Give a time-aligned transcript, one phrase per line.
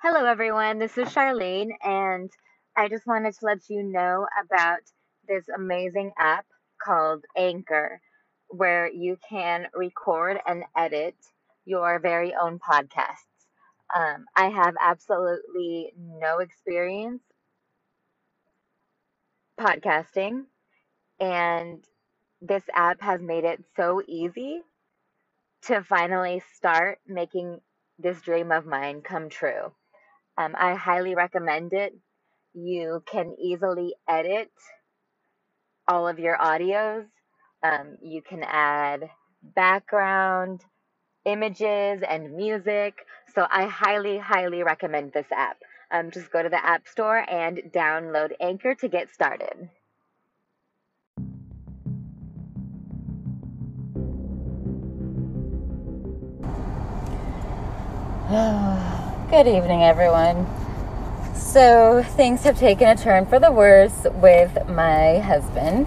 [0.00, 0.78] Hello, everyone.
[0.78, 2.30] This is Charlene, and
[2.76, 4.78] I just wanted to let you know about
[5.26, 6.46] this amazing app
[6.80, 8.00] called Anchor,
[8.46, 11.16] where you can record and edit
[11.64, 13.26] your very own podcasts.
[13.92, 17.22] Um, I have absolutely no experience
[19.58, 20.44] podcasting,
[21.18, 21.84] and
[22.40, 24.62] this app has made it so easy
[25.62, 27.60] to finally start making
[27.98, 29.72] this dream of mine come true.
[30.38, 31.92] Um, I highly recommend it.
[32.54, 34.52] You can easily edit
[35.88, 37.06] all of your audios.
[37.64, 39.10] Um, you can add
[39.42, 40.64] background,
[41.24, 42.94] images, and music.
[43.34, 45.58] So I highly, highly recommend this app.
[45.90, 49.70] Um, just go to the App Store and download Anchor to get started.
[59.30, 60.46] Good evening, everyone.
[61.34, 65.86] So, things have taken a turn for the worse with my husband.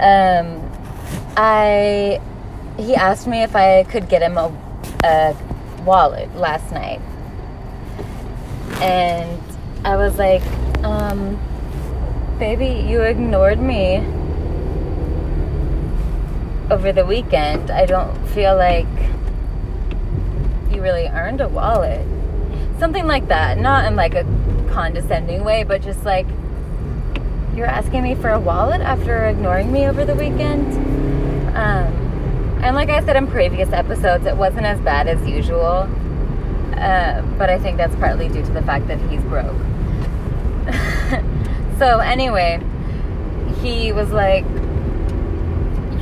[0.00, 0.68] Um,
[1.36, 2.20] I
[2.76, 4.52] he asked me if I could get him a,
[5.04, 5.36] a
[5.84, 7.00] wallet last night,
[8.80, 9.40] and
[9.84, 10.42] I was like,
[10.82, 11.38] um,
[12.40, 13.98] "Baby, you ignored me
[16.68, 17.70] over the weekend.
[17.70, 18.88] I don't feel like."
[20.70, 22.06] You really earned a wallet.
[22.78, 23.58] Something like that.
[23.58, 24.24] Not in like a
[24.70, 26.26] condescending way, but just like
[27.54, 30.72] you're asking me for a wallet after ignoring me over the weekend.
[31.56, 32.08] Um,
[32.62, 35.88] and like I said in previous episodes, it wasn't as bad as usual.
[36.76, 39.56] Uh, but I think that's partly due to the fact that he's broke.
[41.78, 42.60] so anyway,
[43.60, 44.44] he was like,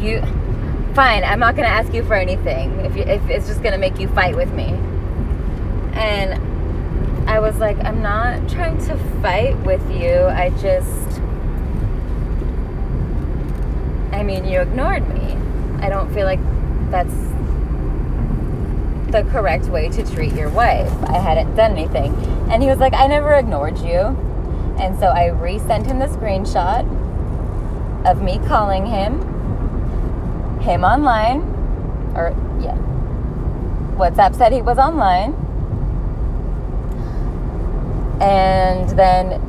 [0.03, 0.22] "You,
[0.97, 3.73] fine, I'm not going to ask you for anything if, you, if it's just going
[3.73, 4.69] to make you fight with me.
[5.93, 10.25] And I was like, I'm not trying to fight with you.
[10.25, 11.21] I just,
[14.11, 15.37] I mean, you ignored me.
[15.85, 16.41] I don't feel like
[16.91, 17.12] that's
[19.12, 20.91] the correct way to treat your wife.
[21.05, 22.15] I hadn't done anything.
[22.51, 24.17] And he was like, I never ignored you.
[24.79, 26.87] And so I resent him the screenshot
[28.06, 29.36] of me calling him
[30.66, 31.41] him online,
[32.15, 32.77] or yeah,
[33.97, 35.32] WhatsApp said he was online.
[38.21, 39.41] And then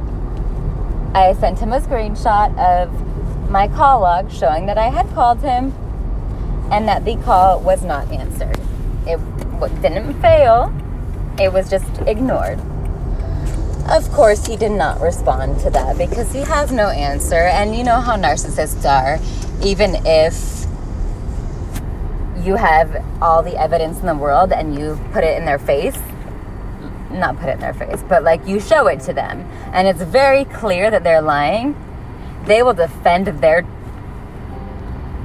[1.13, 5.73] I sent him a screenshot of my call log showing that I had called him
[6.71, 8.59] and that the call was not answered.
[9.05, 9.19] It
[9.81, 10.73] didn't fail,
[11.39, 12.59] it was just ignored.
[13.89, 17.35] Of course, he did not respond to that because he has no answer.
[17.35, 19.17] And you know how narcissists are.
[19.65, 20.66] Even if
[22.47, 25.99] you have all the evidence in the world and you put it in their face
[27.11, 29.41] not put it in their face but like you show it to them.
[29.73, 31.75] And it's very clear that they're lying.
[32.45, 33.63] They will defend their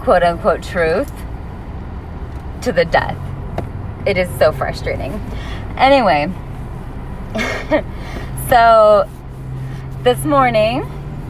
[0.01, 1.13] quote unquote truth
[2.63, 3.17] to the death.
[4.07, 5.13] It is so frustrating.
[5.77, 6.31] Anyway
[8.49, 9.09] so
[10.03, 10.83] this morning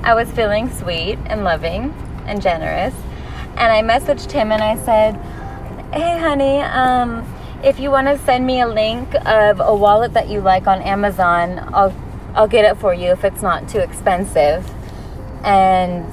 [0.03, 1.95] i was feeling sweet and loving
[2.27, 2.93] and generous
[3.57, 5.15] and i messaged him and i said
[5.93, 7.23] hey honey um,
[7.63, 10.81] if you want to send me a link of a wallet that you like on
[10.81, 11.95] amazon i'll
[12.35, 14.67] i'll get it for you if it's not too expensive.
[15.45, 16.11] And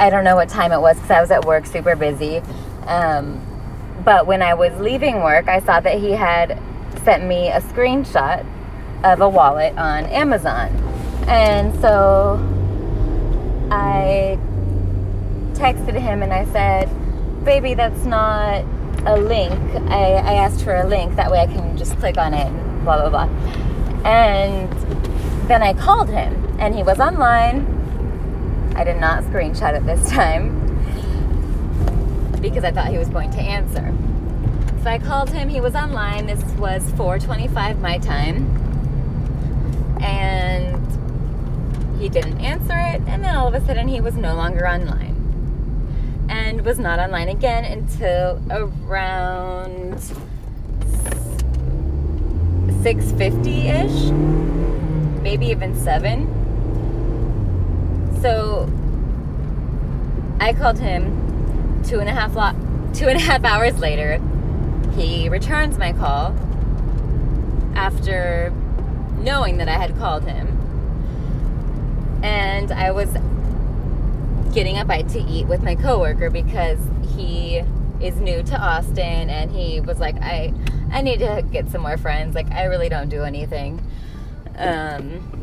[0.00, 2.38] i don't know what time it was because i was at work super busy.
[2.88, 3.40] Um,
[4.04, 6.60] but when i was leaving work i saw that he had
[7.04, 8.44] sent me a screenshot
[9.04, 10.70] of a wallet on amazon.
[11.28, 12.40] And so
[13.70, 14.36] i
[15.52, 16.90] texted him and i said
[17.44, 18.64] baby that's not
[19.06, 19.52] a link.
[19.90, 21.16] I, I asked for a link.
[21.16, 23.28] That way I can just click on it and blah, blah, blah.
[24.04, 24.72] And
[25.48, 27.72] then I called him and he was online.
[28.76, 30.62] I did not screenshot it this time
[32.40, 33.94] because I thought he was going to answer.
[34.82, 35.48] So I called him.
[35.48, 36.26] He was online.
[36.26, 38.44] This was 4:25 my time.
[40.00, 40.86] And
[41.98, 45.15] he didn't answer it and then all of a sudden he was no longer online
[46.66, 49.94] was not online again until around
[52.82, 54.12] 6.50ish
[55.22, 56.26] maybe even 7
[58.20, 58.68] so
[60.40, 64.20] i called him two and a half lo- two and a half hours later.
[64.96, 66.34] He returns my call
[67.74, 68.52] after
[69.18, 70.48] knowing that i had called him.
[72.24, 73.14] And i was
[74.56, 76.78] getting a bite to eat with my coworker because
[77.14, 77.62] he
[78.00, 80.54] is new to Austin and he was like, I
[80.90, 82.34] I need to get some more friends.
[82.34, 83.86] Like, I really don't do anything.
[84.56, 85.34] Um,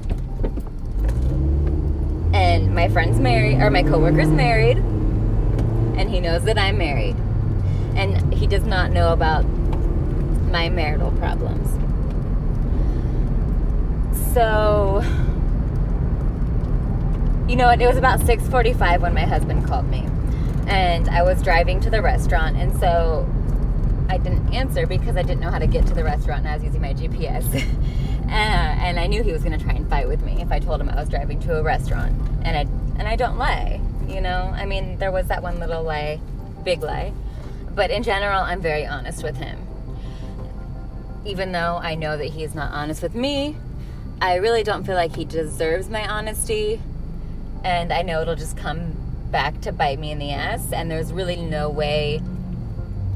[2.33, 7.15] and my friend's married, or my coworker's married, and he knows that I'm married.
[7.95, 9.43] And he does not know about
[10.49, 11.69] my marital problems.
[14.33, 15.03] So,
[17.47, 17.81] you know what?
[17.81, 20.07] It was about 6:45 when my husband called me,
[20.67, 23.27] and I was driving to the restaurant, and so
[24.09, 26.55] I didn't answer because I didn't know how to get to the restaurant, and I
[26.55, 27.45] was using my GPS.
[28.27, 30.59] uh, and I knew he was going to try and fight with me if I
[30.59, 32.13] told him I was driving to a restaurant,
[32.43, 32.61] and I
[32.97, 34.53] and I don't lie, you know.
[34.55, 36.21] I mean, there was that one little lie,
[36.63, 37.11] big lie,
[37.75, 39.59] but in general, I'm very honest with him.
[41.25, 43.57] Even though I know that he's not honest with me,
[44.21, 46.81] I really don't feel like he deserves my honesty
[47.63, 48.93] and I know it'll just come
[49.31, 50.71] back to bite me in the ass.
[50.71, 52.21] And there's really no way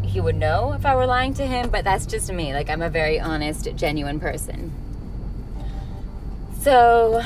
[0.03, 2.53] he would know if I were lying to him, but that's just me.
[2.53, 4.71] Like, I'm a very honest, genuine person.
[6.61, 7.21] So,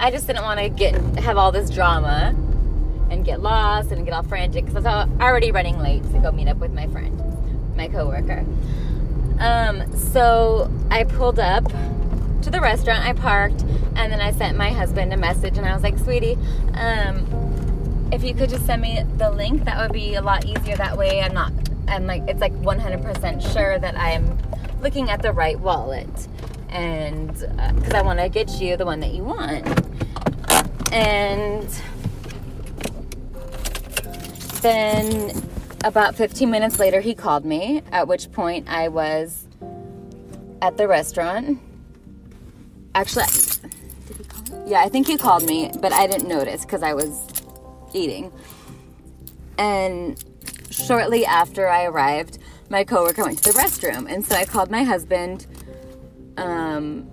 [0.00, 2.34] I just didn't want to get have all this drama
[3.10, 6.30] and get lost and get all frantic because I was already running late to go
[6.30, 8.44] meet up with my friend, my coworker.
[9.40, 11.64] Um, so I pulled up
[12.42, 13.04] to the restaurant.
[13.04, 13.62] I parked,
[13.96, 16.38] and then I sent my husband a message, and I was like, "Sweetie,
[16.74, 17.26] um,
[18.12, 20.76] if you could just send me the link, that would be a lot easier.
[20.76, 21.52] That way, I'm not.
[21.88, 24.38] I'm like, it's like 100% sure that I am
[24.82, 26.28] looking at the right wallet,
[26.68, 29.66] and because uh, I want to get you the one that you want."
[30.92, 31.68] And
[34.62, 35.42] then
[35.84, 39.46] about 15 minutes later, he called me, at which point I was
[40.60, 41.60] at the restaurant
[42.94, 43.26] Actually,
[44.66, 47.42] yeah, I think he called me, but I didn't notice because I was
[47.94, 48.32] eating.
[49.56, 50.22] And
[50.70, 52.38] shortly after I arrived,
[52.70, 55.46] my coworker went to the restroom, and so I called my husband.
[56.36, 57.10] Um,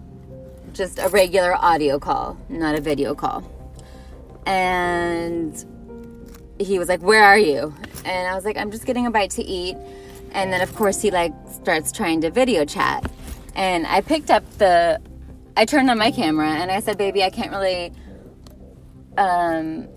[0.73, 3.49] just a regular audio call, not a video call.
[4.45, 5.65] And
[6.59, 7.73] he was like, "Where are you?"
[8.03, 9.77] And I was like, "I'm just getting a bite to eat."
[10.33, 13.09] And then of course he like starts trying to video chat.
[13.55, 14.99] And I picked up the
[15.57, 17.93] I turned on my camera and I said, "Baby, I can't really
[19.17, 19.87] um,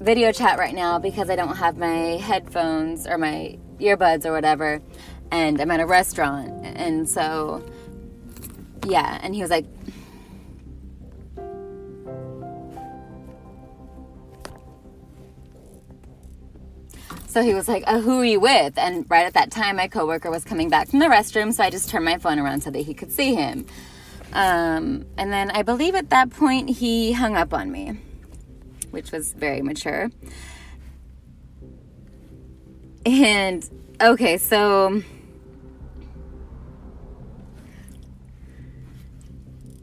[0.00, 4.80] video chat right now because I don't have my headphones or my earbuds or whatever,
[5.30, 7.64] and I'm at a restaurant." And so,
[8.86, 9.66] yeah, and he was like.
[17.26, 19.86] So he was like, oh, "Who are you with?" And right at that time, my
[19.86, 22.70] coworker was coming back from the restroom, so I just turned my phone around so
[22.70, 23.66] that he could see him.
[24.32, 27.98] Um, and then I believe at that point he hung up on me,
[28.90, 30.10] which was very mature.
[33.06, 33.68] And
[34.00, 35.02] okay, so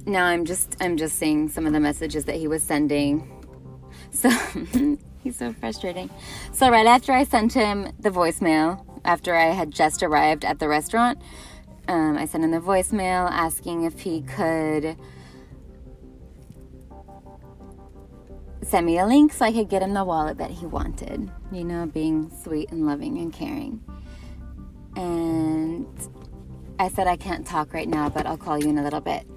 [0.06, 3.32] now I'm just I'm just seeing some of the messages that he was sending.
[4.12, 4.30] So
[5.24, 6.10] he's so frustrating.
[6.54, 10.68] So right after I sent him the voicemail after I had just arrived at the
[10.68, 11.20] restaurant,
[11.88, 14.98] um, I sent him the voicemail asking if he could
[18.64, 21.32] send me a link so I could get him the wallet that he wanted.
[21.52, 23.84] You know, being sweet and loving and caring.
[24.96, 25.88] And
[26.80, 29.28] I said, I can't talk right now, but I'll call you in a little bit.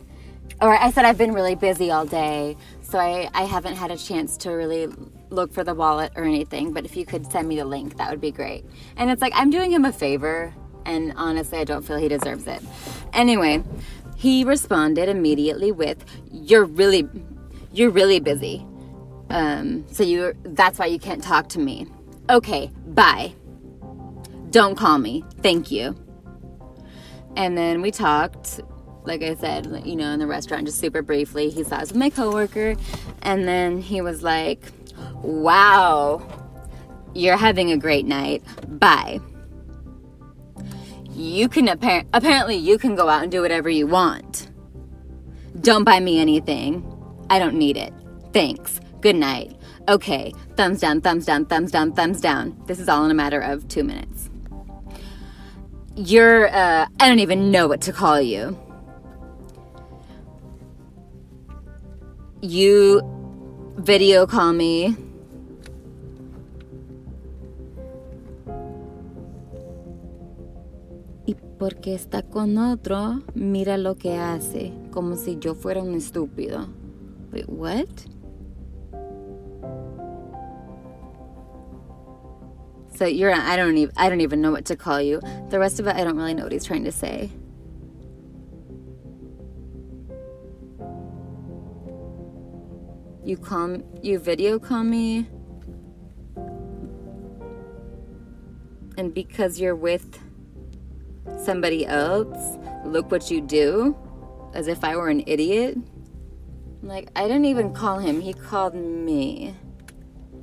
[0.60, 3.96] Or I said, I've been really busy all day, so I, I haven't had a
[3.96, 4.88] chance to really
[5.30, 6.72] look for the wallet or anything.
[6.72, 8.64] But if you could send me the link, that would be great.
[8.96, 10.54] And it's like, I'm doing him a favor
[10.88, 12.62] and honestly, I don't feel he deserves it.
[13.12, 13.62] Anyway,
[14.16, 17.08] he responded immediately with, "You're really,
[17.72, 18.66] you're really busy.
[19.30, 21.86] Um, so you that's why you can't talk to me.
[22.30, 23.34] Okay, bye.
[24.50, 25.24] Don't call me.
[25.42, 25.94] Thank you."
[27.36, 28.60] And then we talked,
[29.04, 31.50] like I said, you know, in the restaurant, just super briefly.
[31.50, 32.76] He saw us with my coworker,
[33.22, 34.62] and then he was like,
[35.22, 36.22] "Wow."
[37.14, 38.42] You're having a great night.
[38.68, 39.20] Bye
[41.18, 44.50] you can appar- apparently you can go out and do whatever you want.
[45.60, 46.84] Don't buy me anything.
[47.28, 47.92] I don't need it.
[48.32, 48.80] Thanks.
[49.00, 49.56] Good night.
[49.88, 50.32] Okay.
[50.56, 52.56] Thumbs down, thumbs down, thumbs down, thumbs down.
[52.66, 54.30] This is all in a matter of two minutes.
[55.96, 58.56] You're, uh, I don't even know what to call you.
[62.40, 63.02] You
[63.78, 64.96] video call me
[71.58, 76.68] porque está con otro, mira lo que hace, como si yo fuera un estúpido.
[77.32, 77.88] Wait, what?
[82.94, 85.20] So you're I don't even I don't even know what to call you.
[85.50, 87.30] The rest of it I don't really know what he's trying to say.
[93.24, 95.28] You call you video call me
[98.96, 100.18] and because you're with
[101.44, 103.96] somebody else, look what you do
[104.54, 105.78] as if I were an idiot.
[106.82, 108.20] Like, I didn't even call him.
[108.20, 109.54] He called me.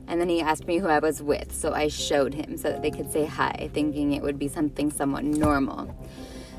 [0.08, 2.82] And then he asked me who I was with, so I showed him so that
[2.82, 5.96] they could say hi, thinking it would be something somewhat normal.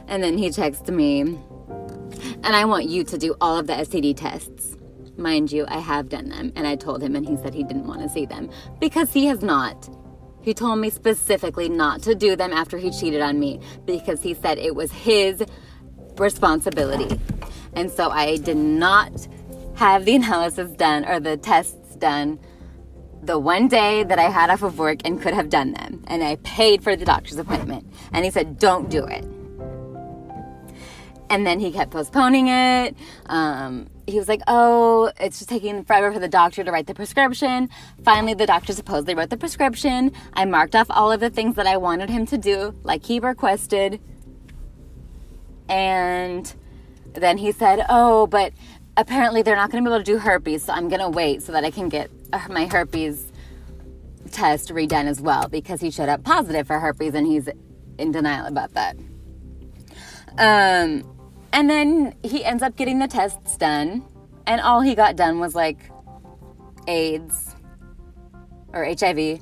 [0.09, 4.17] And then he texted me, and I want you to do all of the STD
[4.17, 4.77] tests.
[5.17, 7.87] Mind you, I have done them, and I told him, and he said he didn't
[7.87, 9.89] want to see them because he has not.
[10.47, 14.33] He told me specifically not to do them after he cheated on me because he
[14.33, 15.45] said it was his
[16.19, 17.21] responsibility.
[17.75, 19.27] And so I did not
[19.75, 22.39] have the analysis done or the tests done
[23.25, 26.05] the one day that I had off of work and could have done them.
[26.07, 27.93] And I paid for the doctor's appointment.
[28.13, 29.25] And he said, don't do it.
[31.29, 32.97] And then he kept postponing it.
[33.27, 36.95] Um, he was like, oh, it's just taking forever for the doctor to write the
[36.95, 37.69] prescription.
[38.05, 40.13] Finally, the doctor supposedly wrote the prescription.
[40.35, 43.19] I marked off all of the things that I wanted him to do, like he
[43.19, 44.01] requested.
[45.69, 46.55] And
[47.13, 48.53] then he said, oh, but
[48.97, 51.43] apparently they're not going to be able to do herpes, so I'm going to wait
[51.43, 52.11] so that I can get
[52.49, 53.33] my herpes
[54.31, 57.49] test redone as well because he showed up positive for herpes and he's
[57.99, 58.97] in denial about that.
[60.39, 61.16] Um,
[61.53, 64.05] and then he ends up getting the tests done,
[64.47, 65.91] and all he got done was like
[66.87, 67.55] AIDS
[68.73, 69.41] or HIV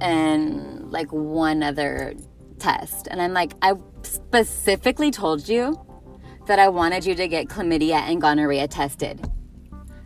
[0.00, 2.14] and like one other
[2.58, 3.08] test.
[3.10, 5.80] And I'm like, I specifically told you
[6.46, 9.28] that I wanted you to get chlamydia and gonorrhea tested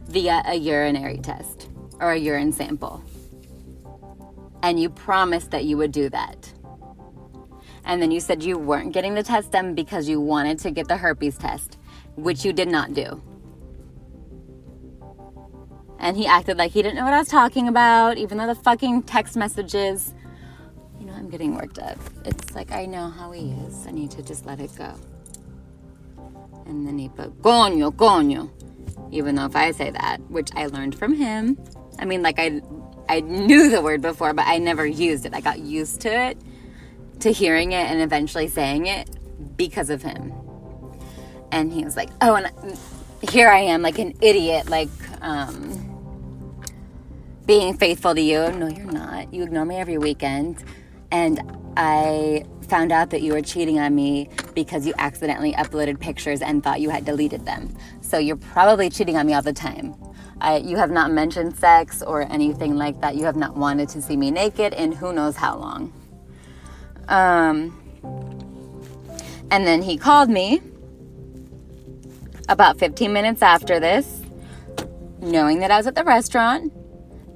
[0.06, 1.68] via a urinary test
[2.00, 3.02] or a urine sample.
[4.62, 6.52] And you promised that you would do that.
[7.88, 10.88] And then you said you weren't getting the test done because you wanted to get
[10.88, 11.78] the herpes test,
[12.16, 13.22] which you did not do.
[15.98, 18.54] And he acted like he didn't know what I was talking about, even though the
[18.54, 20.14] fucking text messages.
[21.00, 21.98] You know, I'm getting worked up.
[22.26, 23.86] It's like, I know how he is.
[23.86, 24.94] I need to just let it go.
[26.66, 28.50] And then he put coño, coño.
[29.10, 31.56] Even though if I say that, which I learned from him,
[31.98, 32.60] I mean, like I,
[33.08, 35.34] I knew the word before, but I never used it.
[35.34, 36.38] I got used to it,
[37.20, 39.08] to hearing it, and eventually saying it
[39.56, 40.32] because of him.
[41.52, 42.78] And he was like, "Oh, and
[43.30, 44.90] here I am, like an idiot, like
[45.22, 46.74] um,
[47.46, 49.32] being faithful to you." No, you're not.
[49.32, 50.62] You ignore me every weekend,
[51.10, 51.40] and
[51.76, 56.62] I found out that you were cheating on me because you accidentally uploaded pictures and
[56.62, 57.74] thought you had deleted them.
[58.00, 59.94] So you're probably cheating on me all the time.
[60.40, 63.16] I, you have not mentioned sex or anything like that.
[63.16, 65.92] You have not wanted to see me naked in who knows how long.
[67.08, 67.74] Um,
[69.50, 70.60] and then he called me
[72.48, 74.22] about 15 minutes after this,
[75.20, 76.72] knowing that I was at the restaurant.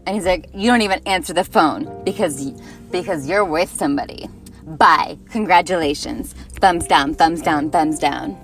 [0.07, 2.51] And he's like, "You don't even answer the phone because
[2.91, 4.29] because you're with somebody."
[4.67, 5.19] Bye.
[5.31, 6.33] Congratulations.
[6.61, 8.37] Thumbs down, thumbs down, thumbs down.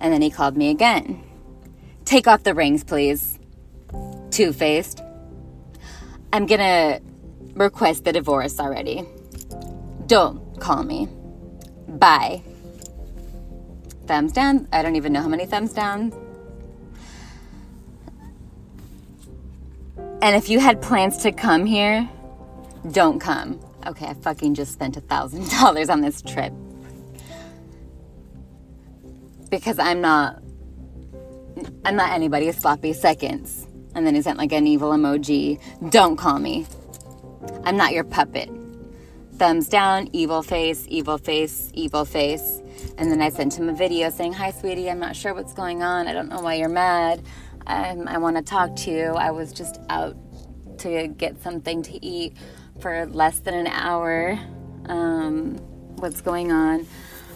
[0.00, 1.22] And then he called me again.
[2.04, 3.38] Take off the rings, please.
[4.30, 5.00] Two faced.
[6.32, 7.00] I'm gonna
[7.54, 9.04] request the divorce already.
[10.06, 11.08] Don't call me.
[11.88, 12.42] Bye.
[14.06, 14.68] Thumbs down.
[14.72, 16.12] I don't even know how many thumbs down.
[20.22, 22.08] And if you had plans to come here,
[22.92, 26.52] don't come okay, I fucking just spent a thousand dollars on this trip.
[29.50, 30.42] Because I'm not
[31.84, 33.66] I'm not anybody's sloppy seconds.
[33.94, 35.60] And then he sent like an evil emoji.
[35.90, 36.66] Don't call me.
[37.62, 38.50] I'm not your puppet.
[39.36, 42.62] Thumbs down, evil face, evil face, evil face.
[42.98, 45.82] And then I sent him a video saying, Hi, sweetie, I'm not sure what's going
[45.82, 46.06] on.
[46.06, 47.22] I don't know why you're mad.
[47.66, 49.06] Um, I want to talk to you.
[49.14, 50.16] I was just out
[50.78, 52.36] to get something to eat
[52.80, 54.38] for less than an hour.
[54.86, 55.56] Um,
[55.96, 56.86] what's going on?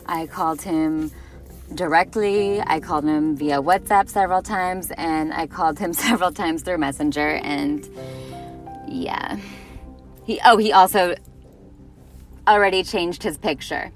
[0.07, 1.11] I called him
[1.75, 2.61] directly.
[2.61, 7.41] I called him via WhatsApp several times, and I called him several times through Messenger.
[7.43, 7.89] And
[8.87, 9.39] yeah,
[10.25, 11.15] he oh he also
[12.49, 13.91] already changed his picture.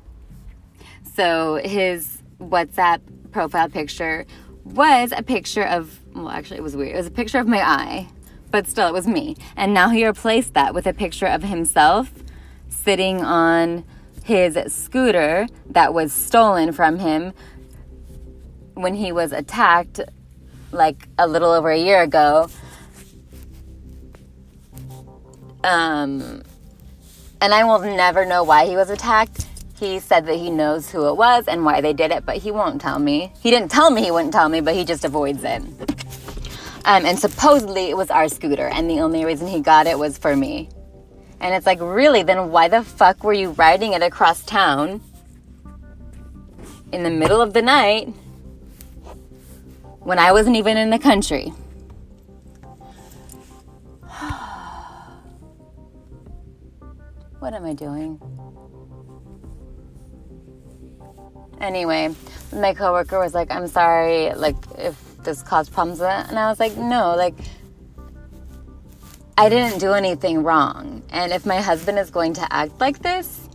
[1.14, 3.00] So his WhatsApp
[3.32, 4.26] profile picture
[4.64, 6.94] was a picture of well, actually it was weird.
[6.94, 8.08] It was a picture of my eye
[8.52, 9.34] but still, it was me.
[9.56, 12.12] And now he replaced that with a picture of himself
[12.68, 13.84] sitting on
[14.22, 17.32] his scooter that was stolen from him
[18.74, 20.00] when he was attacked
[20.70, 22.48] like a little over a year ago.
[25.64, 26.42] Um,
[27.42, 29.48] and I will never know why he was attacked.
[29.74, 32.52] He said that he knows who it was and why they did it, but he
[32.52, 33.32] won't tell me.
[33.40, 35.60] He didn't tell me he wouldn't tell me, but he just avoids it.
[36.84, 40.16] Um, and supposedly it was our scooter, and the only reason he got it was
[40.16, 40.68] for me.
[41.40, 45.00] And it's like, really, then why the fuck were you riding it across town
[46.92, 48.06] in the middle of the night
[49.98, 51.52] when I wasn't even in the country?
[57.42, 58.20] What am I doing?
[61.60, 62.14] Anyway,
[62.52, 66.00] my coworker was like, I'm sorry, like, if this caused problems.
[66.00, 67.34] And I was like, no, like,
[69.36, 71.02] I didn't do anything wrong.
[71.10, 73.48] And if my husband is going to act like this,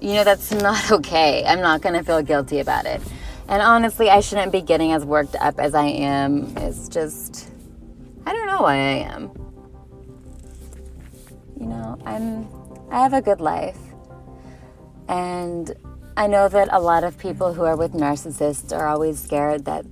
[0.00, 1.44] you know, that's not okay.
[1.44, 3.02] I'm not going to feel guilty about it.
[3.46, 6.56] And honestly, I shouldn't be getting as worked up as I am.
[6.56, 7.50] It's just,
[8.24, 9.30] I don't know why I am.
[11.60, 12.55] You know, I'm,
[12.90, 13.78] I have a good life.
[15.08, 15.74] And
[16.16, 19.84] I know that a lot of people who are with narcissists are always scared that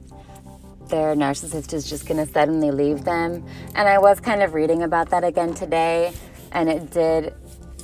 [0.89, 3.45] their narcissist is just going to suddenly leave them.
[3.75, 6.13] And I was kind of reading about that again today,
[6.53, 7.35] and it did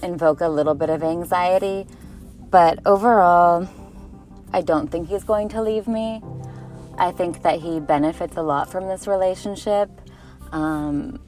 [0.03, 1.87] invoke a little bit of anxiety.
[2.51, 3.69] But overall,
[4.53, 6.23] I don't think he's going to leave me.
[6.99, 9.91] I think that he benefits a lot from this relationship.
[10.53, 11.21] Um,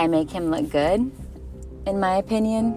[0.00, 1.12] I make him look good,
[1.84, 2.74] in my opinion.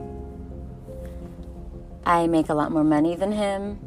[2.05, 3.79] I make a lot more money than him.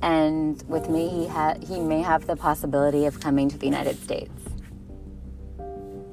[0.00, 4.00] And with me, he, ha- he may have the possibility of coming to the United
[4.00, 4.30] States.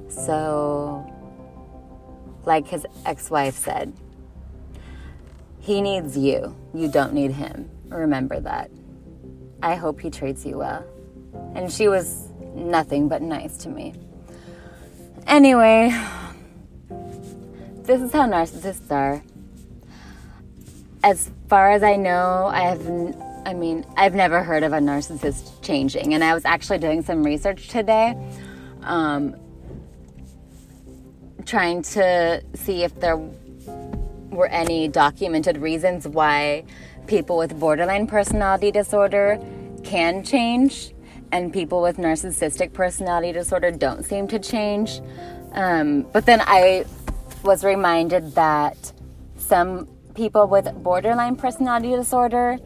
[0.08, 1.06] So,
[2.44, 3.92] like his ex wife said,
[5.60, 6.56] he needs you.
[6.74, 7.70] You don't need him.
[7.86, 8.68] Remember that.
[9.62, 10.84] I hope he treats you well.
[11.54, 13.94] And she was nothing but nice to me.
[15.28, 15.96] Anyway,
[17.84, 19.22] this is how narcissists are
[21.04, 22.86] as far as I know, I have,
[23.46, 26.14] I mean, I've never heard of a narcissist changing.
[26.14, 28.16] And I was actually doing some research today,
[28.82, 29.36] um,
[31.44, 36.64] trying to see if there were any documented reasons why
[37.06, 39.40] people with borderline personality disorder
[39.82, 40.94] can change
[41.32, 45.00] and people with narcissistic personality disorder don't seem to change.
[45.52, 46.84] Um, but then I
[47.42, 48.92] was reminded that
[49.36, 52.58] some people with borderline personality disorder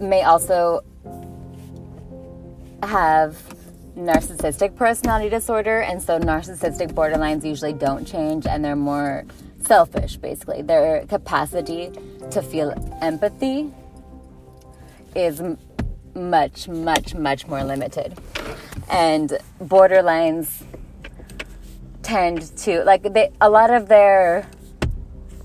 [0.00, 0.82] may also
[2.82, 3.36] have
[3.96, 9.24] narcissistic personality disorder, and so narcissistic borderlines usually don't change and they're more
[9.66, 10.62] selfish, basically.
[10.62, 11.90] Their capacity
[12.30, 13.72] to feel empathy
[15.16, 15.42] is
[16.14, 18.16] much, much, much more limited.
[18.88, 20.64] And borderlines
[22.08, 24.48] tend to, like, they, a lot of their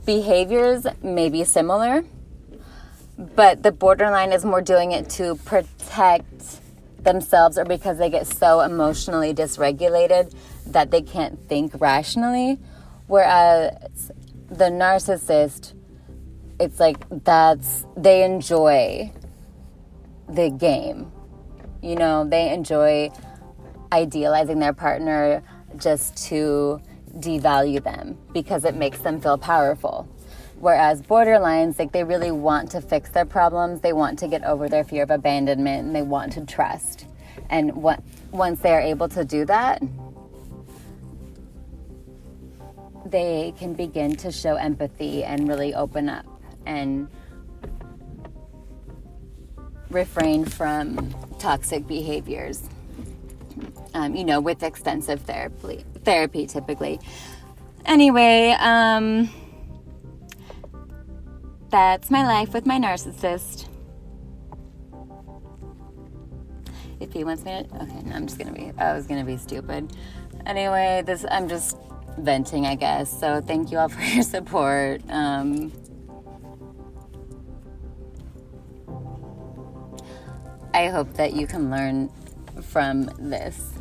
[0.05, 2.05] behaviors may be similar,
[3.35, 6.61] but the borderline is more doing it to protect
[7.03, 10.33] themselves or because they get so emotionally dysregulated
[10.67, 12.57] that they can't think rationally.
[13.07, 14.11] Whereas
[14.49, 15.73] the narcissist,
[16.61, 19.11] it's like that's, they enjoy
[20.29, 21.11] the game.
[21.81, 23.11] You know, they enjoy
[23.91, 25.43] idealizing their partner
[25.77, 26.81] just to
[27.17, 30.07] devalue them because it makes them feel powerful.
[30.59, 34.69] Whereas borderlines, like they really want to fix their problems, they want to get over
[34.69, 37.05] their fear of abandonment, and they want to trust.
[37.49, 39.81] And what, once they are able to do that,
[43.05, 46.25] they can begin to show empathy and really open up
[46.65, 47.09] and
[49.89, 52.69] refrain from toxic behaviors.
[53.93, 56.99] Um, you know, with extensive therapy therapy typically.
[57.85, 59.29] Anyway, um,
[61.69, 63.67] that's my life with my narcissist.
[66.99, 69.37] If he wants me to, okay, no, I'm just gonna be, I was gonna be
[69.37, 69.91] stupid.
[70.45, 71.77] Anyway, this, I'm just
[72.17, 73.19] venting, I guess.
[73.19, 75.01] So thank you all for your support.
[75.09, 75.71] Um,
[80.73, 82.09] I hope that you can learn
[82.73, 83.73] from this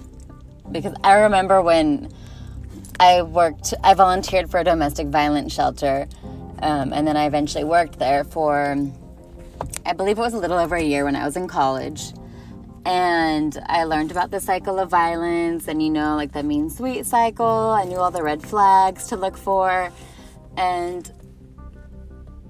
[0.71, 2.13] because I remember when
[3.01, 6.09] I worked, I volunteered for a domestic violence shelter,
[6.61, 8.77] um, and then I eventually worked there for,
[9.85, 12.13] I believe it was a little over a year when I was in college.
[12.85, 17.07] And I learned about the cycle of violence and, you know, like the mean sweet
[17.07, 17.47] cycle.
[17.47, 19.93] I knew all the red flags to look for.
[20.57, 21.11] And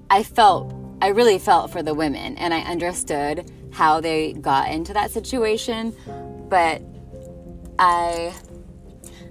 [0.09, 4.93] I felt, I really felt for the women and I understood how they got into
[4.93, 5.95] that situation.
[6.53, 6.83] But
[7.79, 8.31] I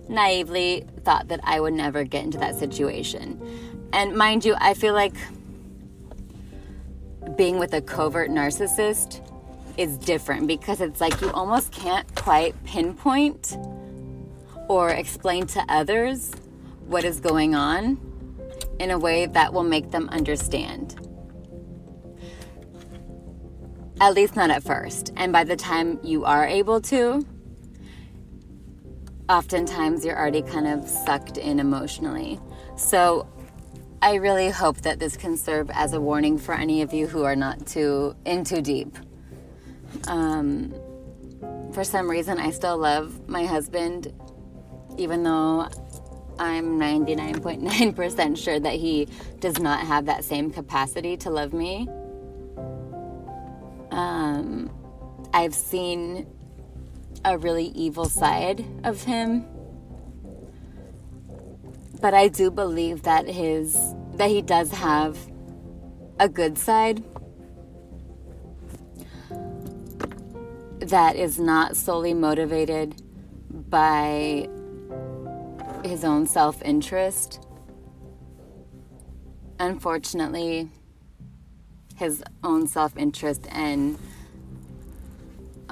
[0.09, 3.41] naively thought that I would never get into that situation.
[3.93, 5.15] And mind you, I feel like
[7.37, 9.21] being with a covert narcissist
[9.77, 13.57] is different because it's like you almost can't quite pinpoint
[14.69, 16.33] or explain to others
[16.89, 18.01] what is going on
[18.81, 20.97] in a way that will make them understand.
[24.03, 25.13] At least not at first.
[25.15, 27.25] And by the time you are able to,
[29.29, 32.41] oftentimes you're already kind of sucked in emotionally.
[32.75, 33.29] So
[34.03, 37.23] I really hope that this can serve as a warning for any of you who
[37.23, 38.99] are not too in too deep.
[40.09, 40.75] Um,
[41.73, 44.13] for some reason, I still love my husband,
[44.99, 45.69] even though
[46.41, 49.07] I'm 99.9% sure that he
[49.39, 51.87] does not have that same capacity to love me.
[54.43, 54.71] Um,
[55.33, 56.27] I've seen
[57.25, 59.47] a really evil side of him.
[62.01, 63.77] But I do believe that his
[64.15, 65.17] that he does have
[66.19, 67.03] a good side
[70.81, 73.01] that is not solely motivated
[73.71, 74.49] by
[75.85, 77.47] his own self-interest.
[79.59, 80.69] Unfortunately,
[81.97, 83.97] his own self-interest and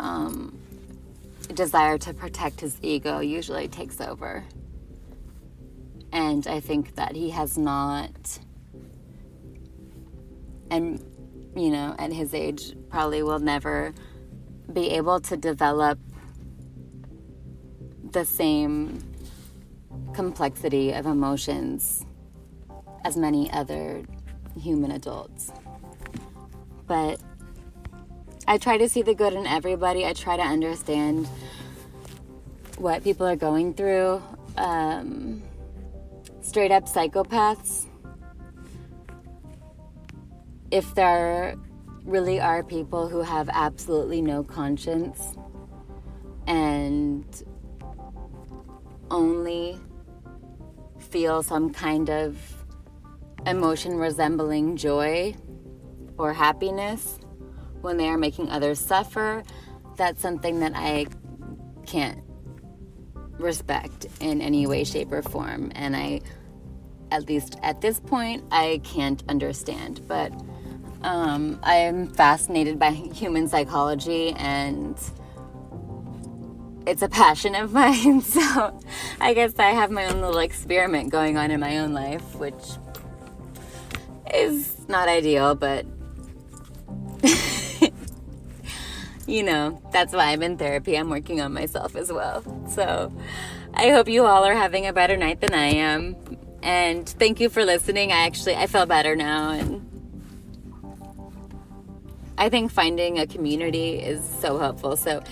[0.01, 0.59] um,
[1.55, 4.45] desire to protect his ego usually takes over.
[6.13, 8.41] And I think that he has not,
[10.71, 11.05] and
[11.55, 13.93] you know, at his age, probably will never
[14.73, 15.99] be able to develop
[18.11, 19.03] the same
[20.15, 22.05] complexity of emotions
[23.05, 24.03] as many other
[24.61, 25.53] human adults.
[26.87, 27.21] But
[28.51, 30.05] I try to see the good in everybody.
[30.05, 31.29] I try to understand
[32.79, 34.21] what people are going through.
[34.57, 35.41] Um,
[36.41, 37.87] straight up psychopaths.
[40.73, 41.55] If there
[42.05, 45.37] really are people who have absolutely no conscience
[46.49, 47.25] and
[49.13, 49.79] only
[50.99, 52.37] feel some kind of
[53.47, 55.37] emotion resembling joy
[56.19, 57.21] or happiness
[57.83, 59.43] when they are making others suffer,
[59.97, 61.07] that's something that I
[61.87, 62.21] can't
[63.39, 65.73] respect in any way, shape, or form.
[65.75, 66.21] And I,
[67.11, 70.07] at least at this point, I can't understand.
[70.07, 70.33] But
[71.03, 74.99] um, I am fascinated by human psychology and
[76.87, 78.21] it's a passion of mine.
[78.21, 78.79] So
[79.21, 82.65] I guess I have my own little experiment going on in my own life, which
[84.35, 85.87] is not ideal, but
[89.31, 90.97] you know, that's why I'm in therapy.
[90.99, 92.43] I'm working on myself as well.
[92.69, 93.13] So
[93.73, 96.17] I hope you all are having a better night than I am.
[96.63, 98.13] And thank you for listening.
[98.13, 99.87] I actually I feel better now and
[102.37, 104.97] I think finding a community is so helpful.
[104.97, 105.23] So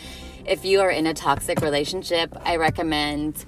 [0.47, 3.45] if you are in a toxic relationship, I recommend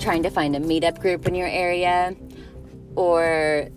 [0.00, 2.16] trying to find a meetup group in your area
[2.96, 3.68] or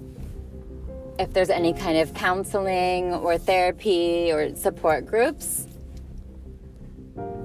[1.19, 5.67] if there's any kind of counseling or therapy or support groups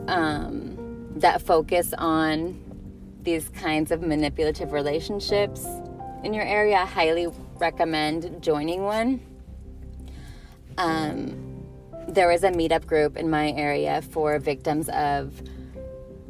[0.08, 0.76] um,
[1.16, 2.60] that focus on
[3.22, 5.66] these kinds of manipulative relationships
[6.24, 9.20] in your area, I highly recommend joining one.
[10.78, 11.66] Um,
[12.08, 15.42] there is a meetup group in my area for victims of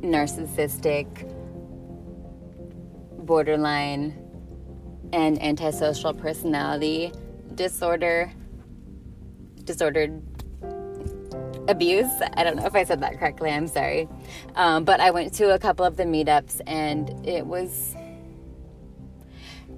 [0.00, 1.06] narcissistic,
[3.24, 4.20] borderline,
[5.12, 7.12] and antisocial personality
[7.54, 8.32] disorder,
[9.62, 10.22] disordered
[11.68, 12.10] abuse.
[12.36, 13.50] I don't know if I said that correctly.
[13.50, 14.08] I'm sorry.
[14.54, 17.94] Um, but I went to a couple of the meetups and it was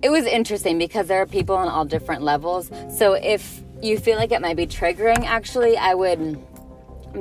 [0.02, 2.70] it was interesting because there are people on all different levels.
[2.90, 6.38] So if you feel like it might be triggering, actually, I would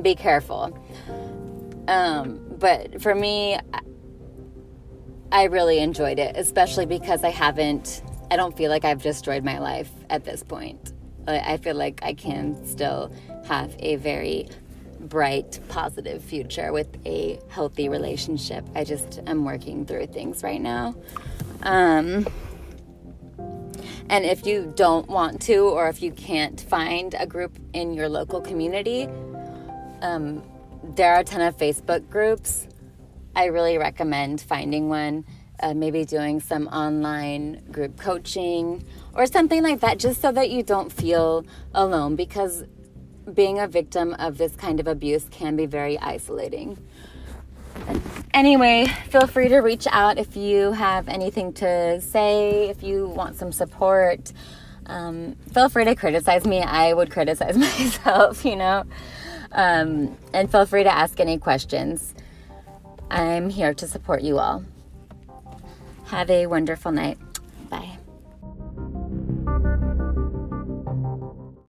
[0.02, 0.78] be careful.
[1.88, 3.58] Um, but for me,
[5.32, 9.60] I really enjoyed it, especially because I haven't, I don't feel like I've destroyed my
[9.60, 10.94] life at this point.
[11.28, 13.12] I feel like I can still
[13.46, 14.48] have a very
[15.00, 18.66] bright, positive future with a healthy relationship.
[18.76, 20.96] I just am working through things right now.
[21.64, 22.28] Um,
[24.10, 28.08] and if you don't want to, or if you can't find a group in your
[28.08, 29.08] local community,
[30.02, 30.44] um,
[30.96, 32.68] there are a ton of Facebook groups.
[33.36, 35.26] I really recommend finding one,
[35.62, 40.64] uh, maybe doing some online group coaching or something like that, just so that you
[40.64, 42.64] don't feel alone because
[43.34, 46.78] being a victim of this kind of abuse can be very isolating.
[48.34, 53.36] anyway, feel free to reach out if you have anything to say, if you want
[53.36, 54.32] some support.
[54.88, 56.62] Um, feel free to criticize me.
[56.62, 58.84] I would criticize myself, you know.
[59.52, 62.14] Um, and feel free to ask any questions.
[63.10, 64.64] I'm here to support you all.
[66.06, 67.18] Have a wonderful night.